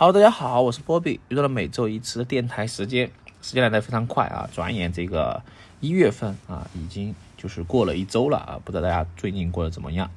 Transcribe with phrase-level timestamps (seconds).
[0.00, 3.10] Hello，大家好，我是波比，又到了每周一次的电台时间，
[3.42, 5.42] 时间来的非常快啊，转眼这个
[5.80, 10.08] 一月份啊，已经就是过了一周了啊，不知道大家最近过得怎么样？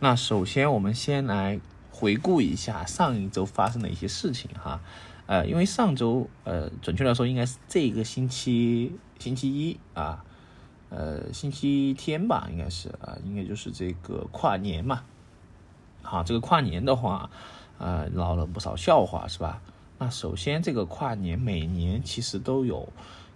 [0.00, 4.80] 那首先我们先来回顾一下上一周发生的一些事情哈，
[5.26, 10.24] 呃，因为上周呃，准确来说应该是这个星期星期一啊，
[10.88, 15.02] 呃，星期天吧，应该是啊，应该就是这个跨年嘛，
[16.00, 17.28] 好，这个跨年的话。
[17.82, 19.60] 呃，闹了不少笑话是吧？
[19.98, 22.88] 那首先，这个跨年每年其实都有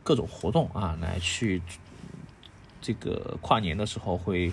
[0.04, 1.60] 各种活动啊，来去
[2.80, 4.52] 这个跨年的时候会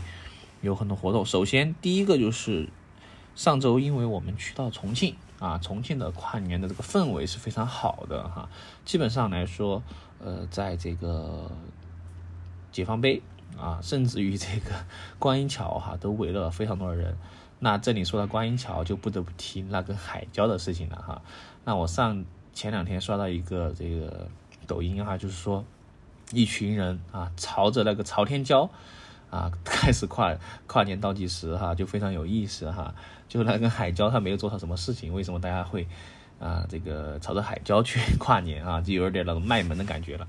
[0.62, 1.24] 有很多活动。
[1.24, 2.68] 首先，第一个就是
[3.36, 8.50] 上周，因为我们去到重庆啊，重庆的跨年的这个氛围是非常好的哈。
[8.86, 9.84] 基本上来说，
[10.18, 11.52] 呃，在这个
[12.72, 13.22] 解放碑
[13.60, 14.72] 啊，甚至于这个
[15.20, 17.16] 观音桥哈，都围了非常多的人。
[17.64, 21.22] 那这里说到观音桥，就不得不提那个海椒的事情了哈。
[21.64, 24.28] 那我上前两天刷到一个这个
[24.68, 25.64] 抖音哈，就是说
[26.34, 28.70] 一群人啊朝着那个朝天椒
[29.30, 30.36] 啊 开始跨
[30.68, 32.94] 跨年倒计时哈，就非常有意思哈。
[33.30, 35.88] 就那个海椒它没有做错什么事情，为什么大家会
[36.42, 40.28] 啊这个朝着海椒去跨年啊，就有点那种卖萌的感觉了。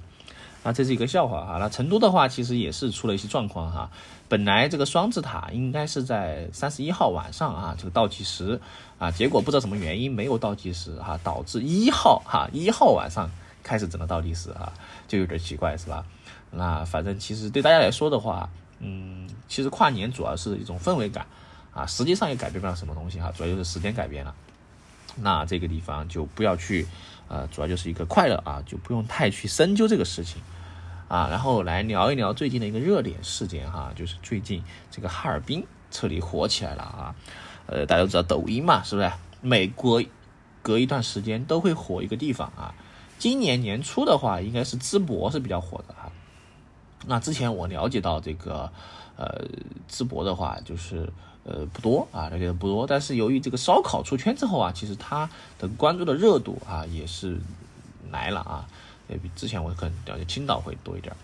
[0.65, 1.59] 那这是一个笑话哈。
[1.61, 3.89] 那成都的话，其实也是出了一些状况哈。
[4.29, 8.59] 本来这个双子塔应该是在三十一号晚上啊，这个倒计时
[8.99, 13.31] 啊，结果不知道什么原因没有倒计时哈，导致一号哈一号晚上
[13.63, 14.73] 开始整个倒计时哈，
[15.07, 16.05] 就有点奇怪是吧？
[16.51, 18.49] 那反正其实对大家来说的话，
[18.81, 21.27] 嗯，其实跨年主要是一种氛围感
[21.73, 24.35] 啊，实际上也改变不了什么东西哈，主要就是时间改变了。
[25.17, 26.87] 那这个地方就不要去，
[27.29, 30.43] 呃，主要就是一个快乐啊，就不用太去深究这个事情。
[31.09, 37.15] 啊，然后来聊一聊最近的一个热点事件哈，就是最近这个哈尔滨彻底火起来了啊。
[37.67, 39.11] 呃，大家都知道抖音嘛，是不是？
[39.41, 40.03] 每隔
[40.63, 42.75] 隔一段时间都会火一个地方啊。
[43.19, 46.11] 今年年初的话，应该是淄博是比较火的哈。
[47.07, 48.71] 那之前我了解到这个，
[49.17, 49.47] 呃，
[49.91, 51.11] 淄博的话就是
[51.45, 52.87] 呃不多啊，了解的不多。
[52.87, 55.29] 但是由于这个烧烤出圈之后啊，其实它
[55.59, 57.39] 的关注的热度啊也是
[58.11, 58.67] 来了啊。
[59.09, 61.15] 也比之前我可能了解青岛会多一点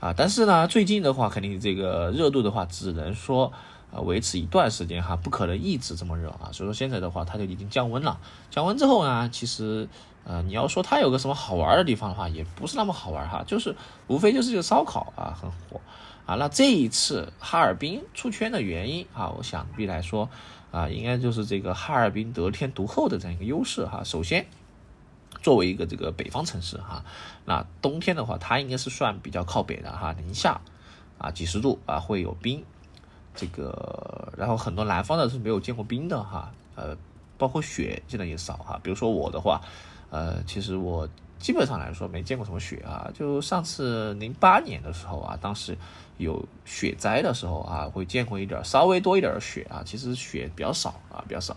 [0.00, 3.50] 啊，但是呢，最近的话，肯定这个热度的话，只能说
[3.90, 6.50] 啊维持一段时间哈，不可能一直这么热啊。
[6.52, 8.20] 所以说现在的话，它就已经降温了。
[8.50, 9.88] 降温之后呢，其实
[10.24, 13.74] 呃，你要说它有个什么好玩的地方的话，也不是那么好玩哈，就是
[14.06, 15.80] 无非就是这个烧烤啊很火
[16.26, 16.34] 啊。
[16.34, 20.28] 那这一次哈尔滨出圈的原因啊，我想必来说
[20.70, 24.02] 啊，应该就是这个哈尔滨得天独厚的这样一个优势哈。
[24.04, 24.44] 首先。
[25.44, 27.04] 作为一个这个北方城市哈，
[27.44, 30.58] 那冬天的话，它应该是算比较靠北的哈，零下
[31.18, 32.64] 啊几十度啊会有冰，
[33.34, 36.96] 这个然后很多南方的是没有见过冰的哈，呃，
[37.36, 38.80] 包括雪现在也少哈。
[38.82, 39.60] 比如说我的话，
[40.08, 41.06] 呃，其实我
[41.38, 45.76] 基本上来说没见过什么雪啊，就上次零八年的时候啊，当时
[46.16, 51.54] 有雪灾的时候啊，会见过一点稍微多一点的雪啊，其实雪比较少啊，比较少。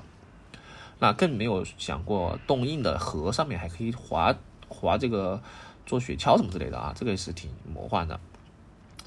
[1.00, 4.36] 那更没有想过冻硬的河上面还可以滑
[4.68, 5.42] 滑这个
[5.86, 8.20] 做雪橇什么之类的啊，这个也是挺魔幻的。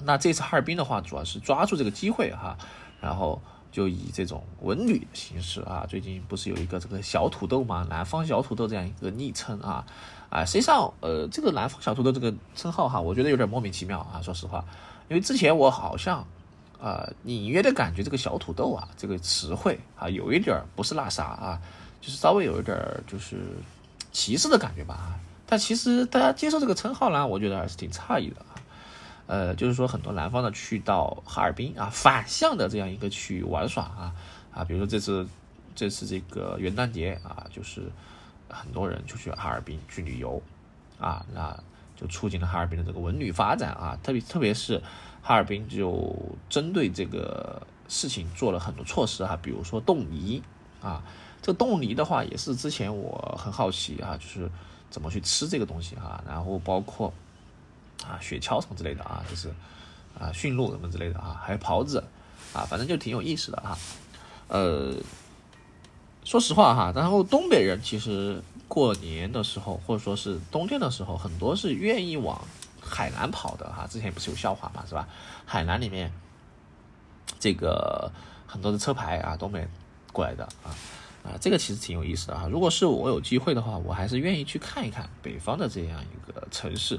[0.05, 2.57] 那这次哈尔滨的话，主要是抓住这个机会哈，
[3.01, 3.43] 然后
[3.73, 9.85] 就以这种文旅的形式啊，最近不是有一个这个小土豆嘛，南方小土豆这样一个昵称啊，
[10.29, 14.65] 啊，实际上呃，这个南方小土豆这个称号哈，我觉得有点莫名其妙啊，说实话，
[15.09, 16.27] 因为之前我好像。
[16.83, 21.61] 啊，隐约的感觉这个小土豆啊，这个词汇啊，有一点不是那啥啊，
[22.01, 23.37] 就是稍微有一点就是
[24.13, 25.19] 歧视的感觉吧。
[25.47, 28.55] 但其实大家接受这个称号呢，我觉得还是挺诧异的啊。
[29.27, 34.15] 呃，就是说很多南方的去到哈尔滨啊，反向的这样一个去玩耍啊
[34.53, 35.29] 啊，比如说这次
[35.75, 37.83] 这次这个元旦节啊，就是
[38.49, 40.43] 很多人就去哈尔滨去旅游
[40.99, 41.57] 啊，那
[41.97, 44.83] 就促进了哈尔滨的这个文旅发展啊，特别特别是。
[45.23, 46.17] 哈尔滨就
[46.49, 50.43] 针对这个事情做了很多措施啊，比如说冻梨
[50.81, 51.05] 啊，
[51.43, 54.51] 这冻梨的话也是之前我很好奇啊，就是
[54.91, 57.13] 怎么去吃这个东西哈，然后包括
[58.05, 59.49] 啊雪橇什么之类的啊，就是
[60.19, 62.05] 啊驯鹿什么之类的啊，还有狍子
[62.53, 63.79] 啊，反正就挺有意思的哈。
[64.49, 64.95] 呃，
[66.25, 72.41] 说实话哈，然后东北人其实过年的时候或者说是冬天的时候，很多是愿意往。
[72.83, 75.07] 海南跑的哈，之前不是有笑话嘛，是吧？
[75.45, 76.11] 海南里面
[77.39, 78.11] 这个
[78.49, 79.69] 很多的车牌啊，东北
[80.13, 80.75] 过来的啊
[81.23, 82.49] 啊，这个其实挺有意思的哈。
[82.49, 86.99] 如果是我有机会的话，我还是愿意去看一看北方的这样一个城市，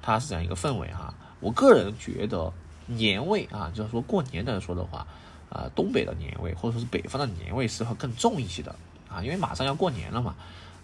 [0.00, 1.12] 它是这样一个氛围哈。
[1.40, 2.52] 我个人觉得
[2.86, 5.06] 年味啊，就是说过年来说的话
[5.50, 8.74] 啊，东北的年味或者说是北方的年味是会更重一些的
[9.08, 10.34] 啊，因为马上要过年了嘛。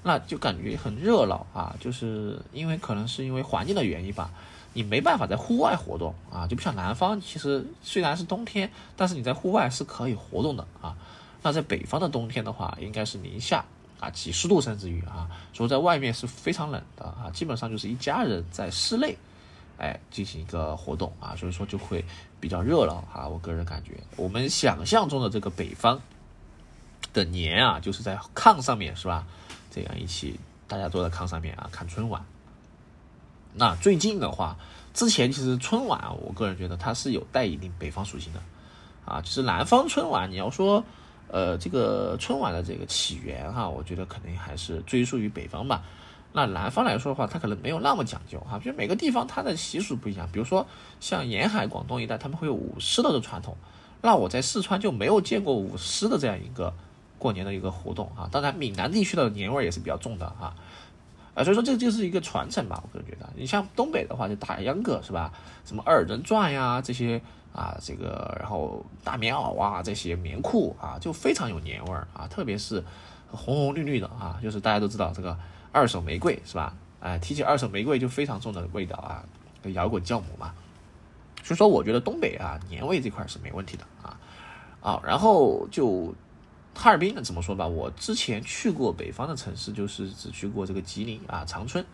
[0.04, 4.32] 那就感觉很热闹啊，就是因为可能是因为环境的原因吧，
[4.72, 10.96] 你没办法在户外活动啊，就不像南方，其实虽然是冬天，但是你在户外是可以活动的啊。
[11.42, 13.64] 那在北方的冬天的话，应该是零下
[14.00, 19.16] 啊几十度甚至于啊，所以在外面是非常冷的啊，基本上就是一家人在室内，
[19.78, 22.04] 哎进行一个活动啊，所以说就会
[22.40, 23.26] 比较热闹啊。
[23.26, 26.00] 我个人感觉，我们想象中的这个北方
[27.12, 29.26] 的年啊，就是在炕上面是吧？
[29.70, 32.24] 这样一起，大家坐在炕上面啊看春晚。
[33.54, 34.56] 那最近的话，
[34.94, 38.40] 之前其实春晚，我个人觉得它是有带一定北方属性的，
[39.04, 40.84] 啊，就是南方春晚，你要说，
[41.32, 45.82] 呃，这个春晚的这个起源哈，我觉得肯定还是追溯于北方吧。
[46.32, 50.64] 那南方来说的话，它可能没有那么讲究哈，就每个地方它的习俗不一样，比如说
[51.00, 53.56] 像沿海广东一带，他们会有舞狮的传统，
[54.00, 56.72] 那我在四川就没有见过舞狮的这样一个。
[57.18, 60.56] 过年的一个活动啊，当然闽南地区的年味也是比较重的啊，
[61.34, 65.32] 啊，所以说这就是一个传承吧，我个人觉得，你像东北的话，就打秧歌是吧？
[65.64, 67.20] 什么二人转呀这些
[67.54, 72.84] 啊，这个然后大棉袄啊这些棉裤啊，就非常有年味儿啊，特别是
[73.30, 75.34] 红红绿绿的啊，就是大家都知道这个
[75.72, 76.74] 二手玫瑰是吧？
[77.00, 79.24] 哎，提起二手玫瑰就非常重的味道啊，
[79.72, 80.52] 摇滚教母嘛，
[81.42, 84.20] 所以说我觉得东北啊年味这块是没问题的啊，
[84.82, 86.14] 啊，然后就。
[86.74, 87.22] 哈尔滨呢？
[87.22, 87.66] 怎么说吧？
[87.66, 91.84] 我之前去过北方的城市，就是只去过这个吉林啊长春。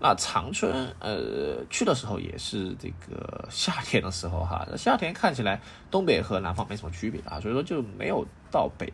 [0.00, 4.66] 那长春，呃，去的时候也是这个夏天的时候哈。
[4.68, 5.60] 那夏天看起来
[5.92, 8.92] 东北和南方没什么区别啊，所以说就没有到北，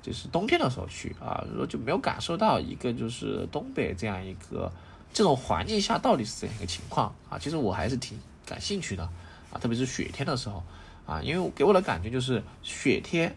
[0.00, 4.72] 就是冬天的时候去啊，所以说就没有感受到一个就是东北这样一个
[5.12, 7.38] 这种环境下到底是怎样一个情况啊。
[7.38, 9.04] 其实我还是挺感兴趣的
[9.52, 10.64] 啊，特别是雪天的时候
[11.04, 13.36] 啊，因为给我的感觉就是雪天。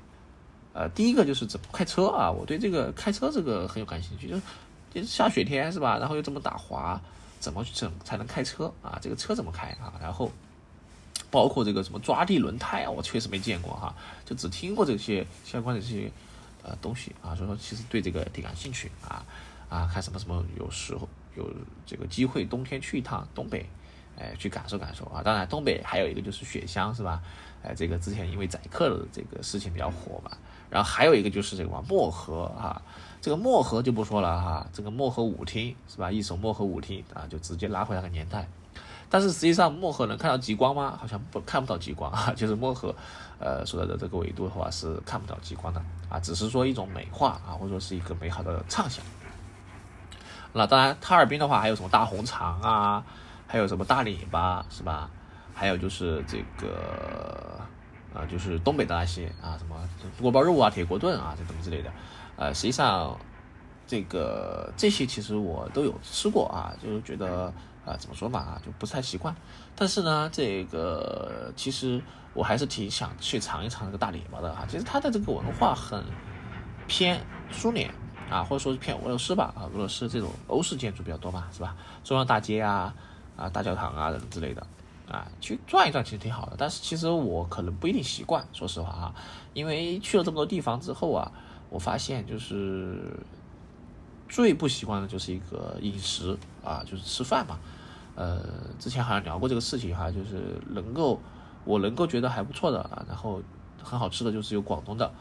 [0.73, 2.31] 呃，第一个就是怎么开车啊？
[2.31, 5.99] 我对这个开车这个很有感兴趣，就是下雪天是吧？
[5.99, 6.99] 然后又这么打滑，
[7.39, 8.97] 怎么整才能开车啊？
[8.99, 9.93] 这个车怎么开啊？
[10.01, 10.31] 然后
[11.29, 16.11] 包括这个什么抓地轮胎啊，我确实没见过哈，就只听过这些相关的这些
[16.63, 19.23] 呃东西啊，所以说其实对这个挺感兴趣啊
[19.69, 21.47] 啊，看什么什么有时候有
[21.85, 23.63] 这个机会冬天去一趟东北，
[24.17, 25.21] 哎，去感受感受啊。
[25.21, 27.21] 当然东北还有一个就是雪乡是吧？
[27.61, 30.31] 哎，这个之前因为宰客的这个事情比较火嘛。
[30.73, 32.81] 然后还有一个就是这个嘛，漠河哈，
[33.21, 36.11] 这个漠河就不说了哈，这个漠河舞厅是吧？
[36.11, 38.47] 一首漠河舞厅啊，就直接拉回那个年代。
[39.07, 40.97] 但是实际上漠河能看到极光吗？
[40.99, 42.95] 好像不看不到极光啊， 就是漠河，
[43.37, 45.79] 呃，所在的这个纬度的话是看不到极光的
[46.09, 49.05] 啊，只是说一种美化啊，或者说是一个美好的畅想。
[50.53, 53.03] 那当然，哈尔滨的话还有什么大红肠啊，
[53.45, 55.07] 还有什么大列巴是吧？
[55.53, 57.61] 还有就是这个。
[58.13, 59.75] 啊，就是东北的那些啊，什么
[60.21, 61.91] 锅包肉啊、铁锅炖啊，这什么之类的，
[62.35, 63.17] 呃，实际上
[63.87, 67.53] 这个这些其实我都有吃过啊，就是觉得
[67.85, 69.35] 啊，怎么说嘛，就不太习惯。
[69.75, 72.01] 但是呢，这个其实
[72.33, 74.65] 我还是挺想去尝一尝这个大列巴的啊。
[74.69, 76.03] 其实它的这个文化很
[76.87, 77.19] 偏
[77.51, 77.91] 苏联
[78.29, 81.75] 啊，或者说是偏俄罗斯吧啊，俄罗斯这种欧式建筑比较多嘛，是吧？
[82.03, 82.93] 中央大街啊、
[83.35, 84.65] 啊大教堂啊等之类的。
[85.09, 89.15] 啊，去转一转其实挺好的，但是其实我可能不一定习惯，说实话啊，
[89.53, 91.31] 因为去了这么多地方之后啊，
[91.69, 93.19] 我发现就是
[94.29, 97.59] 最不习惯的就是一个饮食啊，就是吃饭嘛。
[98.15, 98.39] 呃，
[98.79, 101.19] 之前好像聊过这个事情哈，就是能够
[101.65, 103.41] 我能够觉得还不错的啊，然后
[103.83, 105.11] 很好吃的就是有广东的，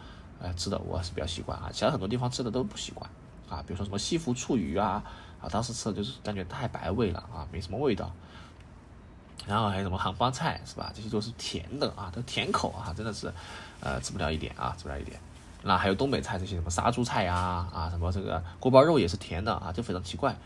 [0.41, 3.11] 哎吃的我是比较习惯啊，其他很多地方吃的都不习惯
[3.49, 5.03] 啊，比如说什么西湖醋鱼啊，
[5.41, 8.13] 啊当时吃的就是感觉太白味了啊，没什么味道。
[9.47, 10.93] 然后还有什么杭帮菜是吧？
[10.95, 13.33] 这些都是甜的啊，都甜口啊，真的是，
[13.81, 15.19] 呃，吃不了一点啊，吃不了一点。
[15.65, 17.37] 那还有东北菜这些什么杀猪菜呀，
[17.73, 20.37] 啊，什么这个锅包肉也是甜的啊，就非常奇怪，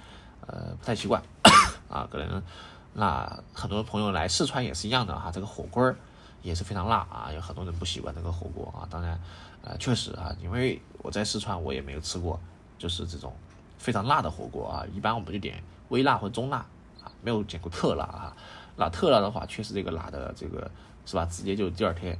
[0.46, 1.22] 呃，不太奇怪
[1.88, 2.06] 啊。
[2.10, 2.42] 可能
[2.94, 5.94] 那很多朋友来四川也是一样的哈，这个火锅
[6.42, 8.88] 也是非常辣啊，有很多人不习惯这个火锅啊。
[8.90, 9.18] 当然，
[9.62, 12.38] 呃，确实啊，因为我在四川我也没有吃过，
[12.78, 13.34] 就是这种
[13.78, 16.58] 非常辣的火锅啊，一般我们就点微辣或中辣
[17.02, 18.36] 啊，没有见过特辣啊。
[18.76, 20.70] 那特辣的话，确实这个拉的这个
[21.06, 21.24] 是吧？
[21.24, 22.18] 直接就第二天，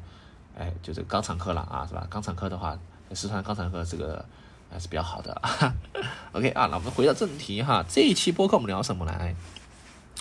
[0.57, 2.07] 哎，就这个肛肠科了啊，是吧？
[2.11, 2.79] 肛肠科的话，
[3.13, 4.25] 四川肛肠科这个
[4.71, 5.43] 还是比较好的。
[6.33, 9.13] OK 啊，那我们回到正题哈，这一期播客我们聊什么呢？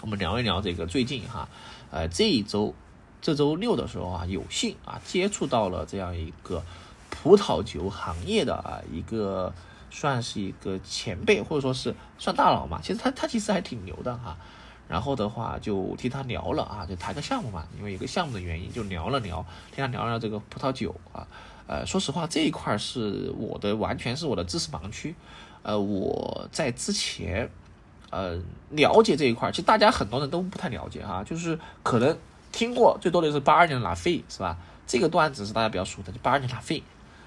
[0.02, 1.48] 我们聊一聊这个最近哈，
[1.90, 2.76] 呃，这一周
[3.22, 6.62] 这周六的时候啊，有幸啊接触到了这样一个
[7.10, 9.54] 葡萄酒行业的啊一个
[9.90, 14.36] 算是一个前辈或者说是算大佬嘛，其实他他其实还挺牛的哈。
[14.88, 21.28] 然后的话就替他聊了啊，就谈个项目嘛，因为有个项目的原因就聊了聊，替他聊聊这个葡萄酒啊。
[21.68, 25.16] 呃，说实话这一块是我的完全是我的知识盲区
[25.64, 27.50] 呃，我在之前，
[28.12, 28.40] 呃，
[28.70, 32.16] 了解这一块，其实大家很多人都不太了解哈，就是可能
[32.52, 34.56] 听过最多的是八二年的拉菲是吧？
[34.86, 36.84] 这个段子是大家比较熟的，就八二年拉菲。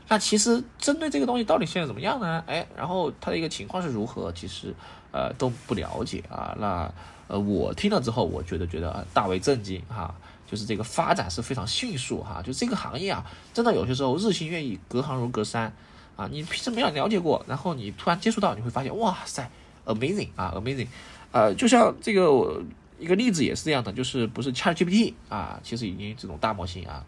[0.06, 2.44] 那其实针对这个东西到底现在怎么样呢？
[2.46, 4.30] 哎，然后它的一个情况是如何？
[4.32, 4.72] 其实
[5.10, 6.56] 呃都不了解啊。
[6.60, 6.88] 那
[7.28, 10.12] 呃我听了之后，我觉得觉得大为震惊哈。
[10.50, 15.70] 就是这个发展是非常迅速哈，就这个行业啊，真的有些时候日新月异，隔行如隔山
[16.16, 16.26] 啊。
[16.32, 19.50] 你平时没有了解过，然后你突然接触到，你会发现哇塞
[19.84, 20.88] ，amazing 啊，amazing。
[21.32, 22.62] 呃，就像这个我
[22.98, 27.04] 一个例子也是这样的，就是不是 ChatGPT 啊，其实已经这种大模型啊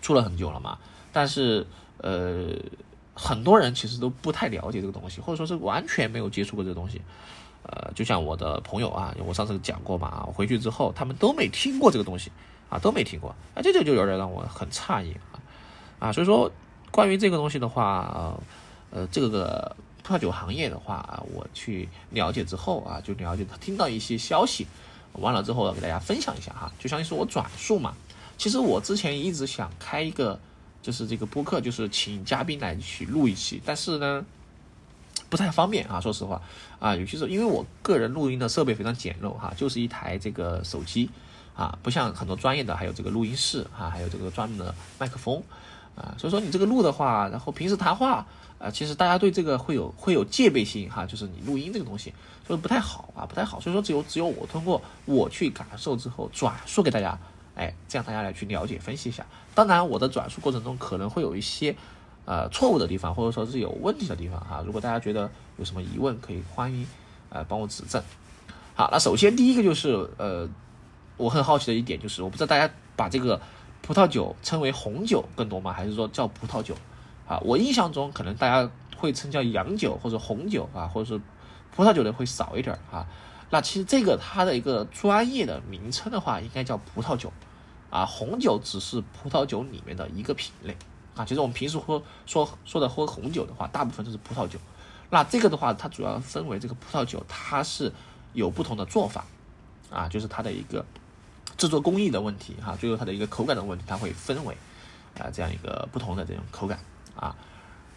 [0.00, 0.78] 出了很久了嘛，
[1.12, 2.54] 但是呃
[3.12, 7.02] 很多人其实都不太了解这个东西，或者说是完全没有接触过这个东西。
[7.62, 12.30] 呃，就像我的朋友啊，我上次讲过嘛啊，回去之后他们都没听过这个东西。
[12.72, 15.36] 啊，都没听过，啊，这就就有点让我很诧异啊，
[15.98, 16.50] 啊，所以说
[16.90, 18.34] 关于这个东西的话，
[18.90, 24.66] 呃，这个葡萄酒行业的话，我去了解之后啊，就了解听到一些消息，
[25.12, 27.94] 完了之后要给大家分享一下哈，就相当于是我转述嘛。
[28.38, 30.40] 其实我之前一直想开一个，
[30.80, 34.24] 就是这个播客，就是请嘉宾来去录一期，但是呢，
[35.32, 36.42] 不太方便啊，说实话
[36.78, 41.08] 啊，有些时候因为我个人录音的设备非常简陋哈，就是一台这个手机。
[41.54, 45.42] 啊，不像很多专业的，还有这个录音室啊，还有这个专门的麦克风
[45.94, 48.26] 啊，所以说你这个录的话，然后平时谈话
[48.58, 52.14] 啊，其实大家对这个会有会有戒备心哈，就是你录音这个东西，
[52.46, 53.60] 所以不太好啊，不太好。
[53.60, 57.18] 所以说只有只有我通过我去感受之后转述给大家，
[57.54, 59.26] 哎，这样大家来去了解分析一下。
[59.54, 61.76] 当然我的转述过程中可能会有一些
[62.24, 64.62] 呃错误的地方，或者说是有问题的地方哈。
[64.64, 66.86] 如果大家觉得有什么疑问，可以欢迎
[67.30, 68.02] 呃帮我指正。
[68.74, 70.48] 好，那首先第一个就是呃。
[71.18, 73.40] 我很好奇的一点就是，我不知道大家把这个
[73.82, 75.70] 葡萄酒称为红酒更多吗？
[75.70, 76.74] 还是说叫葡萄酒？
[77.28, 81.20] 啊，我印象中可能大家会称叫洋酒或者红酒啊，或者是
[81.70, 83.06] 葡萄酒的会少一点啊。
[83.50, 87.30] 那其实这个它的一个专业的名称的话，应该叫葡萄酒
[87.90, 88.04] 啊。
[88.06, 90.74] 红酒只是葡萄酒里面的一个品类
[91.14, 91.24] 啊。
[91.24, 94.58] 其实我们平时喝说说的喝红酒的话，大部分都是葡萄酒。
[95.10, 97.92] 那这个的话，它主要分为这个葡萄酒，它是
[98.32, 99.24] 有不同的做法
[99.90, 100.84] 啊，就是它的一个。
[101.58, 104.56] 制作工艺的问题，哈，最后它的一个口感的问题，它会分为
[105.20, 106.80] 啊这样一个不同的这种口感
[107.14, 107.36] 啊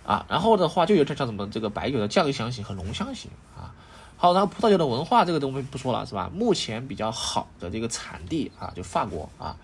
[0.06, 3.74] 啊，然后的话就有点像什么这个白酒的酱香型和浓香型啊。
[4.18, 6.30] 好，然后葡萄酒的文化这个东西不说了是吧？
[6.32, 9.56] 目前比较好的这个产地啊，就法国啊，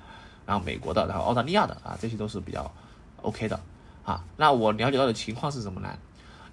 [0.48, 2.72] 然后美国的，然后澳大利亚的啊，这些都是比较
[3.21, 3.59] OK 的
[4.03, 4.23] 啊。
[4.37, 5.89] 那我了解到的情况是什么呢？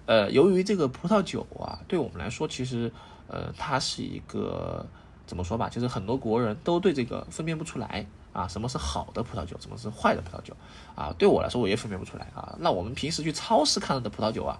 [0.05, 2.91] 呃，由于这个葡萄酒啊，对我们来说其实
[3.27, 4.85] 呃它是一个。
[5.29, 10.55] 怎么说吧，就是很多国人都对这个分辨不出来啊，什么是好的葡萄酒，什么是坏的葡萄酒
[10.95, 11.13] 啊？
[11.19, 12.55] 对我来说，我也分辨不出来啊。
[12.57, 14.59] 那我们平时去超市看到的葡萄酒啊，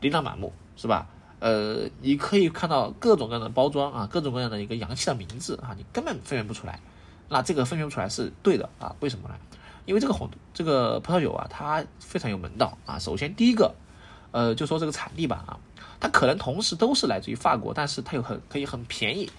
[0.00, 1.06] 琳琅满目，是吧？
[1.38, 6.80] 呃，你可以看到各种各样的包装啊，各种各样的一个洋气的名字啊，你根本分辨不出来。
[7.28, 8.96] 那这个分辨不出来是对的啊？
[8.98, 9.36] 为什么呢？
[9.88, 12.98] 因为这个红这个葡萄酒啊，它非常有门道啊。
[12.98, 13.74] 首先第一个，
[14.30, 15.58] 呃，就说这个产地吧啊，
[15.98, 19.30] 它可能同时都是来自于法国，但是它又很可以很便宜。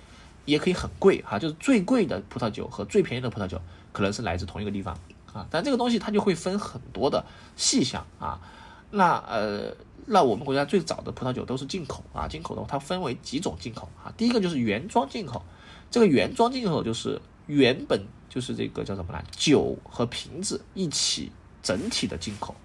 [0.45, 4.97] 也可以很贵哈，就是最贵的葡萄酒和最便宜的葡萄酒可能是来自同一个地方
[5.31, 7.23] 啊，但这个东西它就会分很多的
[7.55, 8.41] 细项啊。
[8.89, 9.75] 那呃，
[10.07, 14.11] 那我们国家最早的葡萄酒都是进口啊，进口的话它分为几种进口啊。
[14.17, 15.43] 第一个就是原装进口，
[15.91, 19.21] 这个原装进口就是原本就是这个叫什么呢？
[19.31, 21.31] 酒和瓶子一起
[21.61, 22.55] 整体的进口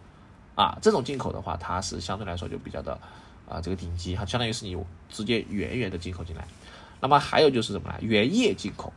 [0.55, 2.93] 啊，这种进口的话，它是相对来说就比较的
[3.49, 4.77] 啊这个顶级哈，相当于是你
[5.11, 6.47] 直接原原的进口进来。
[7.01, 7.99] 那么还有就是什么呢？
[8.01, 8.93] 原液进口，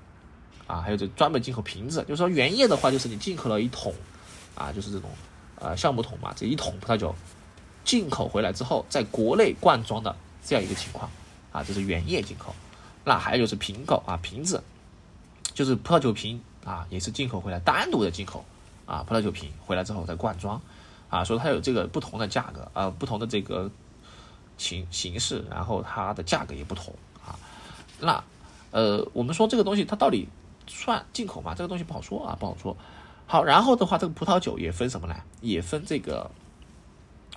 [0.67, 3.93] 啊，还有这专门进口瓶子，就是说原液的话，就是你进口了一桶，
[4.55, 5.09] 啊，就是这种，
[5.55, 7.13] 呃，橡木桶嘛，这一桶葡萄酒
[7.83, 11.09] 进口回来之后，在国内灌装的这样一个情况，
[11.51, 12.53] 啊，这是原液进口。
[13.03, 14.63] 那还有就是瓶口啊，瓶子，
[15.53, 18.43] 就是葡萄酒瓶啊，也是进口回来单独的进口，
[18.85, 20.61] 啊，葡萄酒瓶回来之后再灌装，
[21.09, 23.71] 啊，所以它有这个不同的价格，啊，不同的这个
[24.57, 26.93] 形形式，然后它的价格也不同。
[27.25, 27.39] 啊
[27.99, 28.21] 那，
[28.71, 30.27] 呃，我们说这个东西它到底
[30.67, 31.55] 算进口吗？
[31.55, 32.75] 这个东西不好说啊，不好说。
[33.25, 35.15] 好，然后的话，这个葡萄酒也分什么呢？
[35.41, 36.29] 也分这个，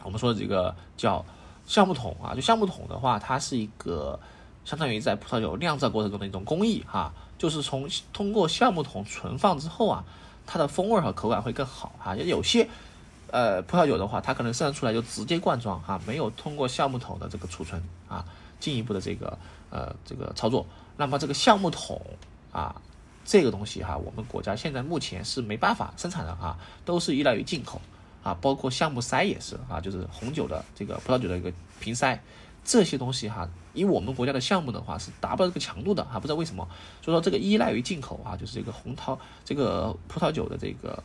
[0.03, 1.25] 我们说的这个叫
[1.67, 2.35] 橡木桶啊。
[2.35, 4.19] 就橡木桶的话，它是一个
[4.65, 10.05] 相当于在葡萄酒酿造过程中的一种工艺哈，就是从通过橡木桶存放之后啊，
[10.47, 12.15] 它的风味和口感会更好哈。
[12.15, 12.69] 就有些
[13.31, 18.25] 呃葡萄酒的话，它可能生产出来就直接灌装哈，没有通过橡木桶的这个储存啊。
[18.61, 19.39] 进一步的这个
[19.71, 20.67] 呃这个操作，
[20.99, 21.99] 那么这个橡木桶
[22.53, 22.79] 啊，
[23.25, 27.81] 这个东西哈，我们国家现在目前是没办法生产的啊，都是依赖于进口
[28.23, 32.23] 啊，包括橡木塞也是啊，就是红酒的这个葡萄酒的一个瓶塞，
[32.65, 36.69] 这些东西哈，以我们国家的项目的话是达不到这个强度的哈，不知道为什么。
[37.03, 41.03] 所以说这个依赖于进口啊，就是这个红桃这个葡萄酒的这个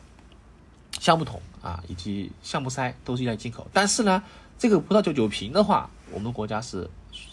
[1.00, 3.66] 橡木桶啊，以及橡木塞都是依赖进口。
[3.72, 4.22] 但是呢，
[4.58, 6.88] 这个葡萄酒酒瓶的话，我们国家是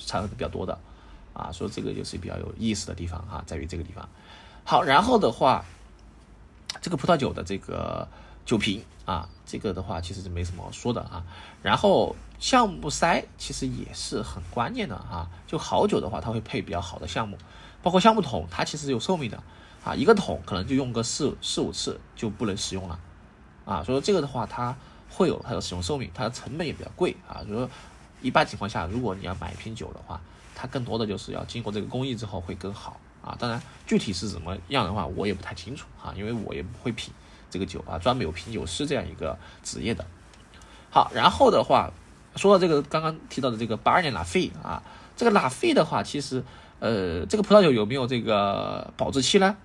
[0.05, 0.79] 产的比较多的
[1.33, 4.07] 啊，所以这个就是比较有意思的地方哈，在于这个地方。
[4.63, 5.65] 好，然后的话，
[6.81, 8.07] 这个葡萄酒的这个
[8.45, 11.23] 酒瓶啊，这个的话其实是没什么说的啊。
[11.61, 17.37] 然后橡木塞其实也是很关键的啊，就好酒的话，它会配比较好的橡木，
[17.81, 19.41] 包括橡木桶，它其实有寿命的
[19.81, 22.99] 啊，一个桶可能就用个四四五次就不能使用了
[23.63, 23.81] 啊。
[23.81, 24.75] 所以说这个的话，它
[25.09, 27.39] 会有它的使用寿命，它的成本也比较贵啊。
[27.47, 27.69] 所以说
[28.21, 30.19] 一般情况下，如果你要买一瓶酒的话，
[30.53, 32.99] 它更多的就是要经过这个工艺之后会更好。
[33.23, 37.13] 啊，当然具体是怎么样的话，我也不太清楚啊，因为我也不会品
[37.49, 40.05] 这个酒啊，专门有品酒师这样一个职业的。
[40.89, 41.89] 好，然后的话，
[42.35, 44.81] 说到这个刚刚提到的这个八二年拉菲啊，
[45.15, 46.43] 这个拉菲的话，其实
[46.79, 49.55] 呃，这个葡萄酒有没有这个保质期呢？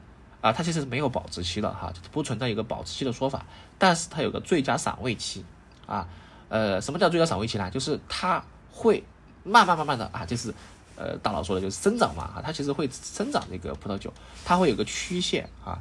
[0.41, 3.45] 啊，它其实是没有保质期的哈，不存在一个保质期的说法，
[3.79, 5.45] 但是它有个最佳赏味期
[5.87, 6.07] 啊。
[6.49, 7.71] 呃，什么叫最佳赏味期呢？
[7.71, 9.05] 就是它会
[9.45, 10.55] 慢慢慢慢的啊，就是。
[11.01, 14.13] 呃，大佬说的就是生长嘛，哈，它其实会生长这个葡萄酒，
[14.45, 15.79] 它会有个曲线啊，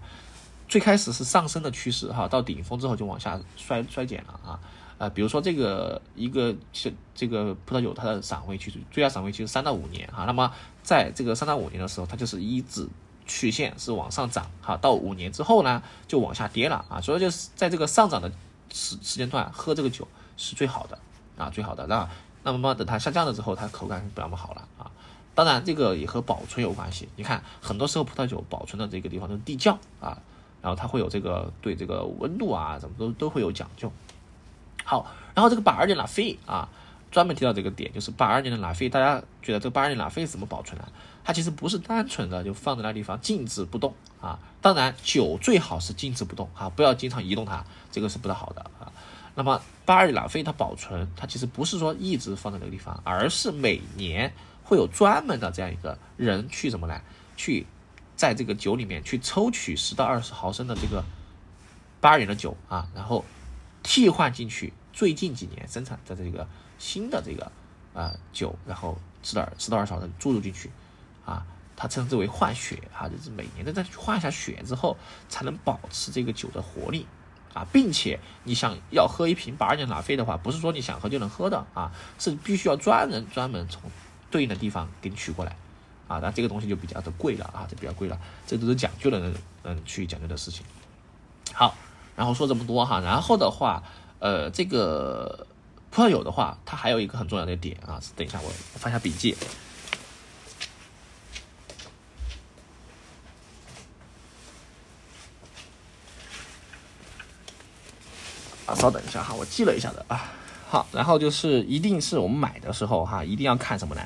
[0.69, 4.59] 最开始是上升的趋势哈，到顶峰之后就往下衰衰减了啊，
[4.97, 10.51] 呃，比如说这个一个是这个葡萄酒它的散味期最佳散味期是三到五年哈，那么
[10.83, 12.87] 在这个三到五年的时候，它就是一直
[13.25, 18.31] 曲线是往上涨哈，到五年之后呢就往下跌了啊，所以就是在这个上涨的
[18.71, 20.97] 时时间段喝这个酒是最好的
[21.37, 22.09] 啊，最好的那
[22.43, 24.89] 那么等它下降了之后，它口感不那么好了啊。
[25.35, 27.07] 当然，这个也和保存有关系。
[27.15, 30.17] 你看，很多时候葡萄酒保存的这个地方都是地窖啊，
[30.63, 33.91] 然后它会有这个对这个温度啊，怎么都都会有讲究。
[34.87, 36.69] 好，然后这个八二年拉菲啊，
[37.11, 40.87] 专门提到这个点，就是八二年的拉菲，大家觉得这个八二年拉菲怎么保存呢？
[41.25, 44.39] 它其实不是单纯的就放在那地方静止不动啊。
[44.61, 48.89] 当然，酒最好是静止不动啊，不要经常移动它，这个是不太好的啊。
[49.35, 54.31] 那么八二年拉菲它保存，它其实不是说一直放在那个地方，而是每年。
[54.69, 57.01] 会有专门的这样一个人去怎么来
[57.37, 57.65] 去，
[58.17, 61.05] 在这个酒里面去抽取十到二十毫升的这个
[62.01, 63.23] 八二年的酒啊，然后
[63.87, 66.45] 替换进去最近几年生产的这个
[66.77, 67.49] 新的这个
[67.93, 70.69] 啊酒，然后十到十到二十毫升注入进去
[71.25, 71.47] 啊，
[71.77, 74.97] 它称之为换血啊，就是每年的再去换一下血之后，
[75.29, 77.07] 才能保持这个酒的活力
[77.53, 83.89] 啊，并且你想要喝一瓶八二年拉菲的话，不是说你想喝就能喝的啊，是必须要专人专门从。
[84.29, 85.55] 对应的地方给你取过来，
[86.09, 90.65] 啊，那这个东西就比较的贵了啊，这比较贵了，这都是讲究的人嗯去讲究的事情。
[91.53, 91.73] 好，
[92.17, 93.83] 然后说这么多哈，然后的话，
[94.17, 95.45] 呃，这个
[95.91, 99.37] 葡萄酒的话，它还有一个很重要的点啊，等一下我翻下笔记。
[108.65, 110.31] 啊，稍等一下哈，我记了一下的啊。
[110.67, 114.01] 好，然后就是一定是我们买的时候哈，一定要看什么呢？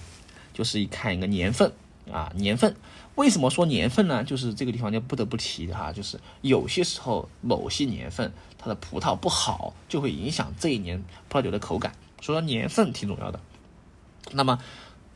[0.54, 1.71] 就是一看一个年份
[2.12, 2.76] 啊，年份。
[3.15, 4.24] 为什么说年份呢？
[4.24, 13.39] 就是这个地方就不得不提的哈，就是有些时候某些年份它的葡萄不好，就会影响这一年葡萄酒的口感，所以说年份挺重要的。
[14.32, 14.60] 那么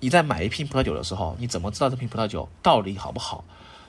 [0.01, 3.45] 你在买一瓶葡萄酒的时候，你怎么知道这瓶葡萄酒到底好不好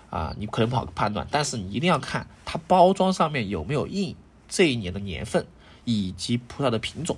[0.09, 0.35] 啊？
[0.39, 4.15] 你可能不好判断，但是你一定要看它包装上面有没有印
[4.49, 5.47] 这一年的年份
[5.85, 7.17] 以及葡萄的品种。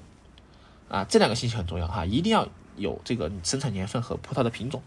[0.88, 4.83] 啊，这两个信息很重要哈，一定要有这个生产年份和葡萄的品种。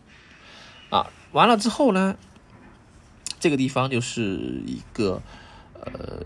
[0.91, 2.15] 啊，完了之后呢，
[3.39, 5.19] 这个地方就是一个
[5.73, 6.21] 呃，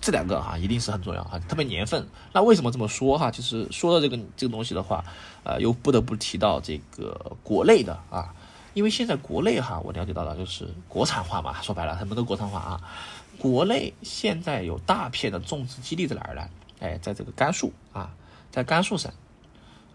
[0.00, 2.06] 这两个哈，一定是很重要哈，特别年份。
[2.32, 3.30] 那为什么这么说哈？
[3.30, 5.04] 就是说到这个这个东西的话，
[5.42, 8.34] 呃，又不得不提到这个国内的啊，
[8.74, 12.80] 因为现在国内哈，我了解到了就是国产化嘛，说白了，很多都国产化啊。
[13.38, 16.48] 国内现在有大片的种植基地在哪儿呢？
[16.80, 18.14] 哎，在这个甘肃啊。
[18.52, 19.10] 在甘肃省，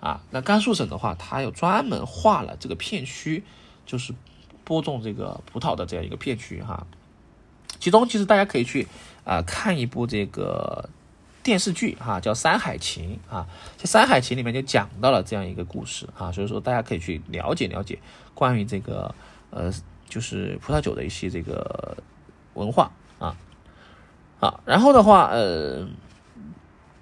[0.01, 3.45] 啊，那甘肃省的话，它有专门划了这个片区，
[3.89, 4.13] 就是
[4.63, 6.85] 播种这个葡萄的这样一个片区哈。
[7.79, 8.87] 其中其实大家可以去
[9.25, 10.87] 啊看一部这个
[11.41, 13.47] 电视剧哈，叫《山海情》啊。
[13.77, 17.97] 这《山海情》里面就讲到了这样一个故事啊，所以说大家可以去了解了解
[18.35, 19.15] 关于这个
[19.49, 19.73] 呃，
[20.07, 21.97] 就是葡萄酒的一些这个
[22.53, 23.35] 文化啊。
[24.39, 25.87] 好，然后的话呃。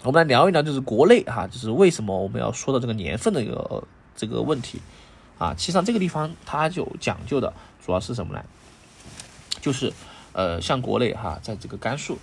[0.03, 3.83] 我们来聊一聊，就是国内哈，就是为什么我们要说到这个年份的一个
[4.15, 4.79] 这个问题
[5.37, 5.53] 啊？
[5.55, 7.53] 其实上这个地方它就讲究的
[7.85, 8.43] 主要是什么呢？
[9.61, 9.91] 就是
[10.33, 12.19] 呃，像国内哈，在这个甘肃，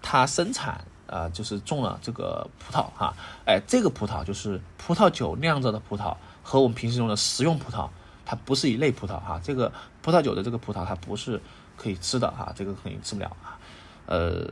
[0.00, 7.88] 它生产啊，就是种了这个葡萄哈，哎，这个葡萄就是葡萄酒酿造的葡萄，和我们平时用的食用葡萄，
[8.24, 9.40] 它不是一类葡萄哈。
[9.44, 11.40] 这个葡萄酒的这个葡萄它不是
[11.76, 13.58] 可以吃的哈，这个肯定吃不了啊。
[14.06, 14.50] 呃，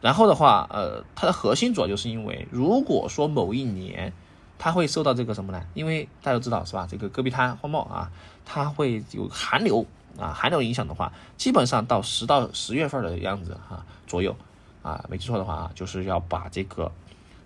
[0.00, 4.12] 然后的话，呃，它的核心主要就是因为，如果说某一年
[4.62, 5.62] 它会受到这个什么呢？
[5.72, 6.86] 因为大家都知道是吧？
[6.86, 8.12] 这个戈壁滩荒漠啊，
[8.44, 9.86] 它会有寒流
[10.18, 14.36] 啊，寒流影响的话，基本上到十到十月份的样子哈左右
[14.82, 16.92] 啊，没记错的话啊，就是要把这个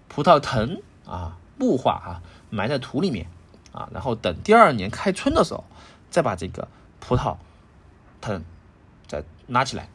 [0.08, 3.28] 葡萄藤啊木化啊埋在土里面
[3.70, 5.62] 啊，然后等第二年开春的时候，
[6.10, 6.66] 再把这个
[6.98, 7.36] 葡萄
[8.20, 8.42] 藤
[9.06, 9.88] 再拉起来。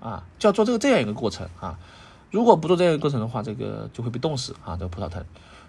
[0.00, 1.76] 啊，就要做这个这样一个过程啊，
[2.30, 5.24] 如果不做这样一个过程的话，这个就会被冻死啊，这个葡萄藤。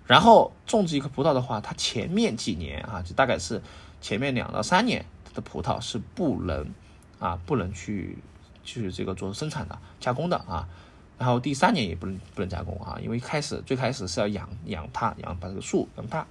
[0.10, 3.62] 然后种植一颗葡萄的话，它前面几年啊，就大概是
[4.02, 6.74] 前面两到三年，它的葡萄是不能
[7.19, 8.17] 啊，不能去
[8.63, 10.67] 去这个做生产的加工的啊。
[11.19, 16.26] 然后第三年也不能不能加工啊，因为开始最开始是要养养它，养把这个树养大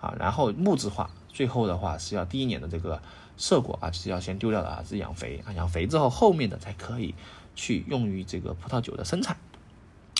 [0.00, 3.02] 啊，然后木质化，最后的话是要第一年的这个
[3.36, 7.14] 涩果啊，是要先丢掉的啊，是养肥啊，养肥之后后面的才可以。
[7.60, 9.36] 去用于这个葡萄酒的生产，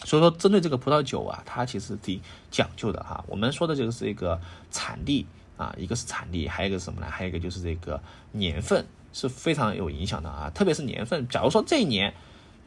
[0.09, 2.19] 所以说针对这个葡萄酒啊，它其实挺
[2.51, 3.23] 讲究的哈。
[3.29, 4.41] 我们说的这个是一个
[4.71, 5.27] 产地
[5.59, 7.07] 啊，一个是产地，还有一个是什么呢？
[7.11, 8.01] 还有一个就是这个
[8.33, 10.51] 年份是非常有影响的啊。
[10.55, 12.15] 特别是年份，假如说这一年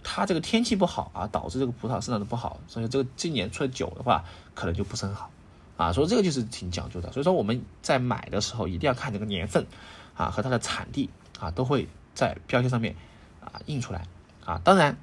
[0.04, 4.23] 它这个天气不好啊，导致这个葡萄生长的不好，所以这个今年出的酒的话，
[4.54, 5.32] 可能就不是很好
[5.77, 5.91] 啊。
[5.91, 7.12] 所以这个就是挺讲究的。
[7.12, 9.65] 所以说我们在买的时候一定要看这个年份
[10.13, 12.95] 啊和它的产地啊，都会在标签上面
[13.39, 14.06] 啊印出来。
[14.45, 14.97] 啊，当然，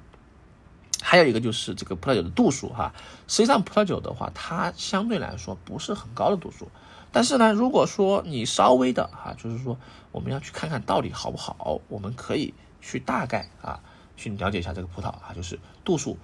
[1.01, 2.93] 还有一个就是这个葡萄酒的度数哈。
[3.27, 6.67] 实际上，葡萄酒的话，它相对来说不是很高的度数。
[7.11, 9.77] 但是呢，如果说你稍微的哈，就是说
[10.11, 13.79] 我们要去看看到底好不好，我们可以去大概啊
[14.17, 16.17] 去了解一下这个葡萄啊，就是度数。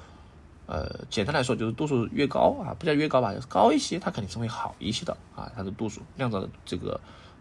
[0.67, 5.51] 呃，简单来说就是度数越高啊，不叫越高吧，就是高一些，它肯定是会好一些的啊。
[5.55, 6.99] 它的度数酿造的这个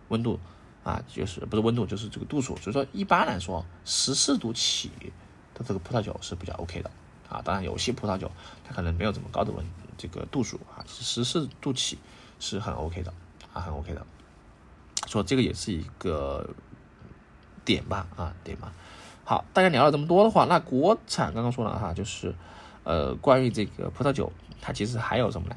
[0.08, 0.38] 温度
[0.82, 2.56] 啊，就是不是温度，就是这个度数。
[2.56, 4.90] 所以说，一般来说十四度起。
[5.56, 6.90] 的这个葡萄酒是比较 OK 的
[7.34, 8.30] 啊，当然有些葡萄酒
[8.64, 9.66] 它可能没有这么高的温
[9.98, 11.98] 这个度数啊，十四度起
[12.38, 13.12] 是很 OK 的
[13.52, 14.06] 啊，很 OK 的，
[15.08, 16.48] 说这个也是一个
[17.64, 18.72] 点吧啊点吧。
[19.24, 22.32] 好，大家聊了这么多的话，那国产刚刚说了哈，就是
[22.84, 25.56] 呃关于这个葡萄酒，它其实还有什么呢？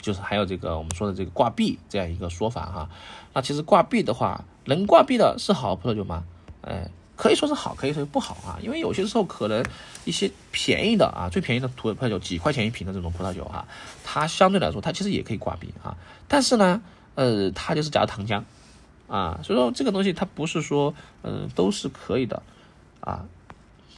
[0.00, 2.90] 就是还有这个我们说的这个挂壁这样一个说法哈。
[3.34, 6.24] 那其实挂壁的话，能挂壁的是好葡萄酒吗？
[6.62, 6.90] 哎。
[7.20, 9.62] 可以说是好，可以说是不好啊，因为有些时候可能
[10.06, 13.68] 一些便宜的啊，最便宜的土葡萄酒几块钱一瓶的这种葡萄酒哈，
[14.02, 16.80] 它相对来说它其实也可以挂壁啊，但是呢，
[17.16, 18.42] 呃，它就是加糖浆
[19.06, 22.42] 啊，所以说这个东西它不是说嗯都是可以的
[23.00, 23.26] 啊。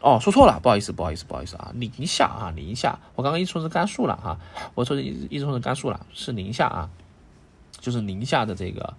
[0.01, 4.37] 哦，说错了，不好意思，不好意思，不好意思啊，宁夏啊，宁夏，我刚刚一说是甘肃了哈，
[4.75, 6.91] 我说一一说是甘肃了，是宁夏啊，
[7.79, 8.95] 就是宁夏的这个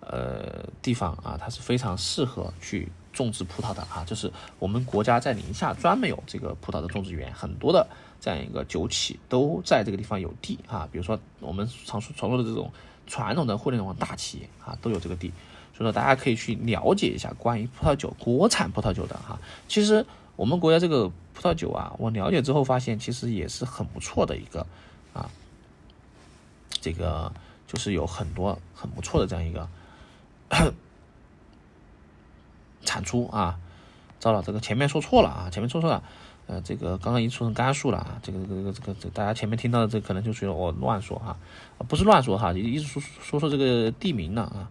[0.00, 2.92] 呃地方啊，它是非常适合去。
[3.14, 7.86] 种植葡萄的啊，就是我们国家在宁夏专门有这个葡萄的种植园，很多的
[8.20, 10.86] 这样一个酒企都在这个地方有地啊。
[10.90, 12.70] 比如说我们常说传说的这种
[13.06, 15.28] 传统的互联网大企业啊，都有这个地，
[15.72, 19.38] 所以说大家可以去了解一下关于葡萄酒国产葡萄酒的哈。
[19.68, 24.66] 其实我们国家这个葡萄酒啊，我了解之后发现其实也是很不错的一个
[25.12, 25.30] 啊，
[26.80, 27.32] 这个
[27.68, 29.68] 就是有很多很不错的这样一个。
[32.84, 33.58] 产出啊，
[34.20, 36.02] 糟了，这个前面说错了啊，前面说错了，
[36.46, 41.36] 呃，这个刚刚已经说成甘肃了啊，这个这个这个这个大家前面听到的这可能就属于我乱说哈，
[41.88, 44.70] 不是乱说哈，一直说说说这个地名呢啊，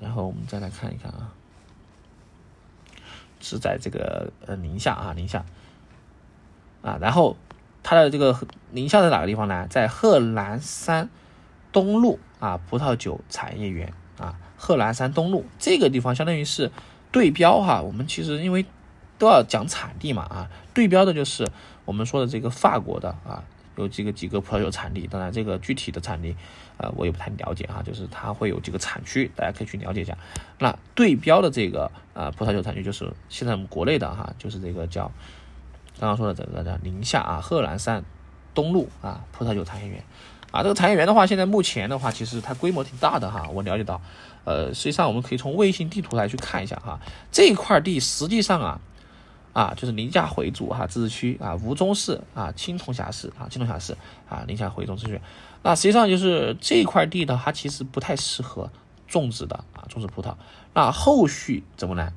[0.00, 1.32] 然后我们再来看一看啊，
[3.40, 5.44] 是在这个呃宁夏啊宁夏，
[6.82, 7.36] 啊，然后
[7.82, 8.38] 它的这个
[8.70, 9.66] 宁夏在哪个地方呢？
[9.68, 11.10] 在贺兰山
[11.72, 14.38] 东路啊葡萄酒产业园啊。
[14.64, 16.70] 贺兰山东路这个地方相当于是
[17.10, 18.64] 对标哈，我们其实因为
[19.18, 21.48] 都要讲产地嘛啊，对标的就是
[21.84, 23.42] 我们说的这个法国的啊，
[23.74, 26.36] 有几个几个葡萄酒产地，当然这个具体的产地
[26.76, 30.16] 啊我也不太了解哈，就是它会有几个产区，大家可以去了解一下。
[30.60, 35.10] 那对标的这个啊葡萄酒产区就是现在我们国内的哈，就是这个叫
[35.98, 38.04] 刚刚说的这个叫宁夏啊贺兰山
[38.54, 40.04] 东路啊葡萄酒产业园
[40.52, 44.00] 啊，这个产业园的话，现在目前的话其实它规模挺大的哈，我了解到。
[44.44, 47.00] 呃，实际上我们可以从卫星地图来去看一下哈，
[47.30, 48.80] 这块地实际上啊，
[49.52, 53.96] 啊就是宁夏回族哈自治区啊吴忠市啊青铜峡市啊青铜峡市
[54.28, 55.20] 啊宁夏回族自治区，
[55.62, 58.70] 那实际上就是这块地呢，它其实不太适合
[59.06, 60.34] 种植的啊种植葡萄，
[60.74, 62.12] 那后续怎么呢？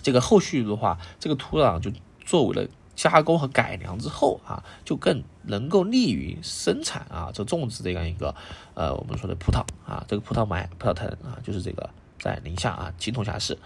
[0.00, 1.90] 这个后续的话，这个土壤就
[2.24, 8.34] 作为了加工和改良之后啊，就更能够利于生产啊，这种植这样一个
[8.74, 13.56] 呃我们说的葡萄啊，这个葡萄麦葡萄藤啊，就是这个在宁夏啊青铜峡市。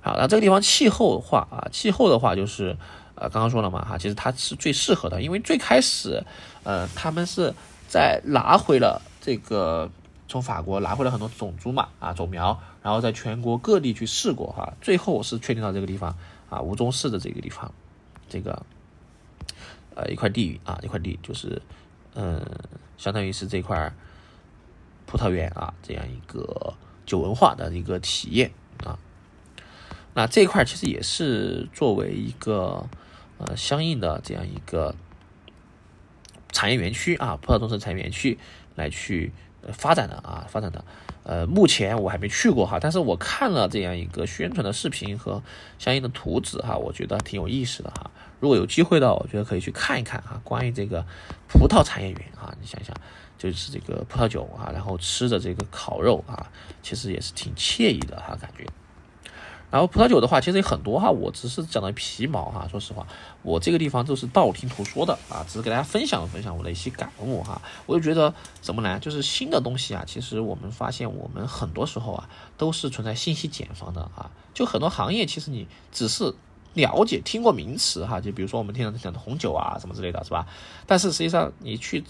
[0.00, 2.74] 好，那这个地方气候的话啊，气候的话就是
[3.14, 6.24] 呃刚刚说了嘛哈，其实它是最适合的，因为最开始
[6.64, 7.52] 呃他们是
[7.88, 9.90] 在拿回了这个
[10.28, 16.16] 从法国拿回了很多种猪嘛啊种苗，然后在全国各地去试过哈，最后是确定到这个地方
[16.48, 17.70] 啊吴忠市的这个地方。
[18.32, 18.64] 这个，
[19.94, 21.60] 呃，一块地啊，一块地就是，
[22.14, 22.40] 嗯，
[22.96, 23.92] 相当于是这块
[25.04, 26.72] 葡萄园啊，这样一个
[27.04, 28.50] 酒文化的一个体验
[28.82, 28.98] 啊。
[30.14, 32.88] 那这一块其实也是作为一个
[33.36, 34.94] 呃相应的这样一个
[36.50, 38.38] 产业园区啊，葡萄种植产业园区
[38.74, 39.30] 来去
[39.72, 40.84] 发展的啊，发展的。
[41.24, 45.40] 呃，目前我还没去过哈，但是我看了这样一个宣传的视频和
[45.78, 48.10] 相应的图纸哈，我觉得挺有意思的哈。
[48.40, 50.40] 如果有机会的，我觉得可以去看一看啊。
[50.42, 51.06] 关于这个
[51.46, 52.92] 葡萄产业园啊，你想想，
[53.38, 56.50] 就是这个葡萄酒啊，然后吃的这个烤肉啊，
[56.82, 58.66] 其实也是挺惬意的哈，感觉。
[59.72, 62.68] 然后葡萄酒的话，其实有很多哈，我只是讲的皮毛哈。
[62.70, 63.06] 说实话，
[63.42, 67.60] 我这个地方都是道听途说的啊，只是给大家分享分享我的一些感悟哈。
[67.86, 68.98] 我就觉得怎么呢？
[69.00, 74.30] 就是新的东西啊，其实我们发现我们很多时候啊，都是存在信息茧房的啊。
[74.52, 76.34] 就很多行业，其实你只是
[76.74, 80.46] 了解听过名词哈，就比如说我们经常讲的红酒啊什么之类的是吧？
[80.86, 82.04] 但是实际上你去。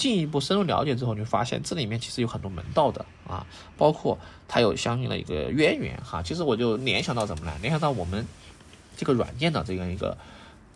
[0.00, 6.22] 进一步深入了解之后，你会发现这里面其实有很多门道的啊，包括它有相应的一个渊源哈。
[6.22, 7.52] 其实我就联想到什么呢？
[7.60, 8.26] 联想到我们
[8.96, 10.16] 这个软件的这样一个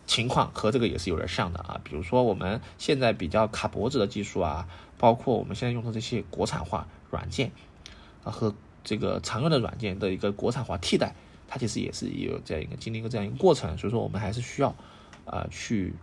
[0.05, 1.81] 情况和这个也是有点像的啊。
[1.83, 4.67] 比如说我们现在比较卡脖子的技术啊，
[4.99, 7.51] 包括我们现在用的这些国产化软件
[8.23, 11.15] 啊和这个常用的软件的一个国产化替代，
[11.47, 13.75] 它其实也是有这样一个经历一个这样一个过程。
[13.75, 14.75] 所以说我们还是需要
[15.25, 15.95] 啊去。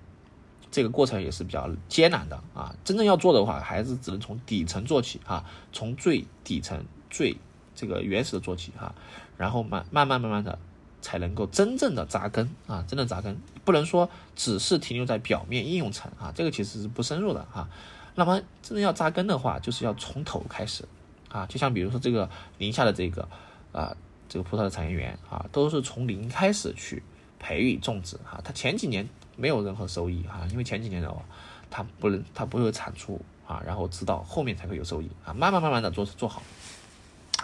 [0.73, 2.75] 这个过程也是比较艰难的啊！
[2.83, 7.37] 真正要做的话，还是只能从底层做起啊，从最底层、最
[7.75, 8.95] 这个原始的做起啊，
[9.37, 10.59] 然后慢慢慢慢慢的
[11.03, 17.69] 才能够真正的扎根啊，真的扎根，不能说只是停留在表面应用层啊，这个其实是不深入的哈。
[18.15, 20.89] 那么真正要扎根的话，就是要从头开始
[21.29, 23.29] 啊，就像比如说这个宁夏的这个
[23.73, 23.95] 啊，
[24.27, 27.03] 这个葡萄的产业园啊，都是从零开始去
[27.39, 29.07] 培育种植哈，它前几年。
[29.43, 31.21] 没有任何收益啊，因为前几年的话，
[31.69, 36.41] 它不能，它不会有产出啊，然后直到后面才会有收益啊，慢慢慢慢的做做好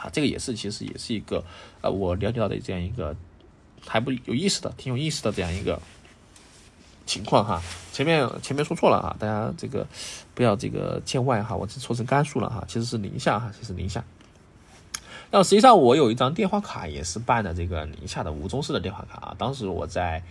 [0.00, 1.42] 啊，这个也是其实也是一个
[1.80, 3.16] 呃我了解到的这样一个
[3.84, 5.82] 还不有意思的，挺有意思的这样一个
[7.04, 7.60] 情况哈。
[7.92, 9.84] 前面前面说错了啊，大家这个
[10.36, 14.04] 不要这个见外哈，我是说成甘肃了哈，其实是宁夏哈，其实宁夏。
[15.32, 20.22] 那实际上我有一张电话卡也是办的这个宁夏的吴忠市的电话卡啊，当时我在。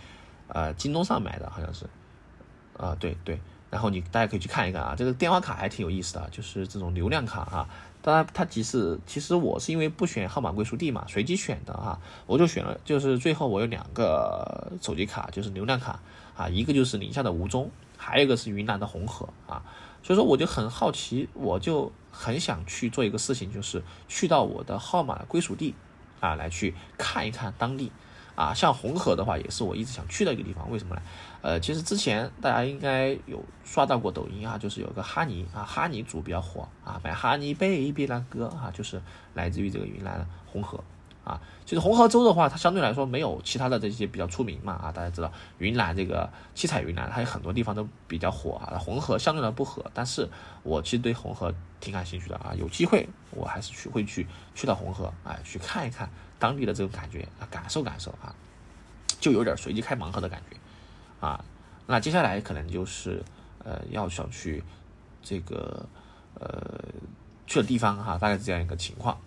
[0.48, 1.86] 呃，京东上买的好像是，
[2.76, 7.68] 啊，对对，然后你大家可以去看一看啊，这个电话卡还挺有意思的，就是这种流量卡啊。
[8.00, 16.00] 当然，它其实其实我是因为不选号码归属地嘛，随机选的哈，我就选了，就是最后我有两个手机卡，就是流量卡
[16.36, 19.62] 啊，一个就是宁夏的吴忠，还有一个是云南的红河啊。
[20.02, 25.74] 所以说我就很好奇，我就很想去做一个事情，就是去到我的号码归属地
[26.20, 27.90] 啊，来去看一看当地。
[28.38, 30.70] 啊，像红河的话，也是我一直想去的一个地方。
[30.70, 31.02] 为什么呢？
[31.42, 39.02] 呃，其实之前大家应该有刷到过抖音啊，就是有个哈尼啊，哈尼族比较火啊，买哈尼 baby 那歌啊，就是
[39.34, 40.78] 来自于这个云南红河
[41.28, 41.40] 啊。
[41.64, 48.78] 其实红河州的话，它相对来说没有其他的这些比较出名嘛啊，大家知道云南这个七彩云南，它有很多地方都比较火啊。
[48.78, 50.28] 红河相对来不火，但是
[50.62, 56.08] 我其实对红河挺感兴趣的啊，有机会我还是去会去去到红河哎，去看一看。
[56.40, 58.32] 当地的这种感觉啊，感受感受啊，
[59.18, 60.56] 就有点随机开盲盒的感觉
[61.18, 61.44] 啊。
[61.84, 63.24] 那接下来可能就是
[63.64, 64.62] 呃，要想去
[65.20, 65.84] 这个
[66.38, 66.78] 呃
[67.44, 69.18] 去的地方哈，大概是这样一个情况。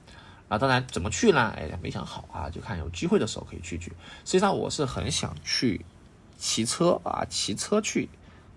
[0.52, 1.54] 啊，当然怎么去呢？
[1.56, 3.86] 哎，没想好啊，就看有机会的时候可以去去。
[4.26, 5.86] 实际上我是很想去
[6.38, 8.10] 骑车啊，骑车去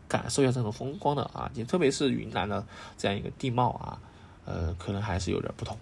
[0.08, 2.66] 感受一下这种风光的啊，也特别是云南的
[2.98, 4.00] 这样一个地貌啊，
[4.44, 5.78] 呃，可能还是有点不同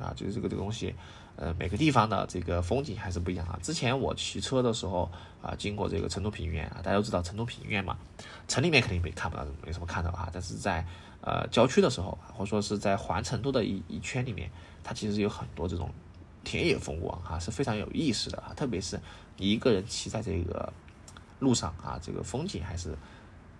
[0.00, 0.94] 啊，就是这个这个东西。
[1.34, 3.58] 呃，每个地方的这个风景还是不一样啊。
[3.62, 5.10] 之前我骑车的时候
[5.42, 7.98] 啊，经过这个成都平原啊，大家都知道成都平原嘛，
[8.46, 10.30] 城里面肯定没看不到，没什么看到啊。
[10.32, 10.86] 但是在
[11.20, 14.50] 呃郊区的时候，或者说是在环成都的一一圈里面，
[14.84, 15.90] 它其实有很多这种
[16.44, 18.54] 田野风光哈，是非常有意思的啊。
[18.54, 19.00] 特别是
[19.36, 20.72] 你一个人骑在这个
[21.40, 22.96] 路上啊，这个风景还是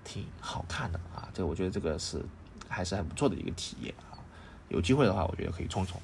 [0.04, 1.28] 挺好看的啊。
[1.34, 2.24] 这我觉得这个是
[2.68, 4.18] 还是很不错的一个体验啊。
[4.68, 6.00] 有机会的话，我觉得可以冲冲。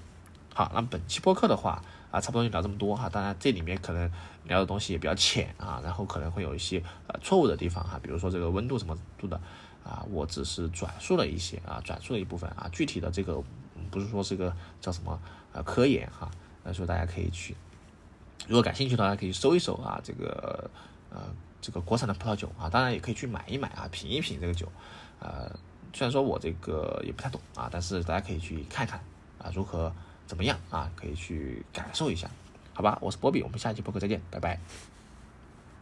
[0.52, 1.80] 好，那本期播客的话
[2.10, 3.08] 啊，差不多就聊这么多哈。
[3.08, 4.10] 当然这里面可能
[4.44, 9.40] 聊的东西也比较浅啊，然后可能会有一些呃错误的地方哈，比如说这个温度什么度的
[9.84, 13.42] 啊，我只是转述了一些啊，转述了一部分啊，具体的这个
[13.90, 15.20] 不是说这个叫什么
[15.52, 16.30] 呃科研哈，
[16.72, 17.56] 所以大家可以去，
[18.46, 20.70] 如果感兴趣的话可以搜一搜啊，这个
[21.10, 21.22] 呃
[21.60, 24.66] 这个国产的葡萄酒啊，当然也可以去买一买啊，品一品这个酒，
[25.20, 25.50] 呃。
[25.90, 29.00] 虽然说我这个也不太懂啊，但是大家可以去看看
[29.38, 29.90] 啊，如何
[30.28, 32.30] 怎么样啊，可以去感受一下，
[32.74, 32.98] 好吧？
[33.00, 34.60] 我是波比，我们下期播客再见，拜拜。